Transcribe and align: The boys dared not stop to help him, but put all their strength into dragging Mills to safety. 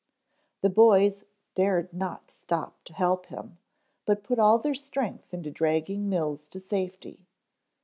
The 0.61 0.71
boys 0.71 1.25
dared 1.53 1.93
not 1.93 2.31
stop 2.31 2.83
to 2.85 2.93
help 2.93 3.27
him, 3.27 3.59
but 4.07 4.23
put 4.23 4.39
all 4.39 4.57
their 4.57 4.73
strength 4.73 5.31
into 5.31 5.51
dragging 5.51 6.09
Mills 6.09 6.47
to 6.47 6.59
safety. 6.59 7.27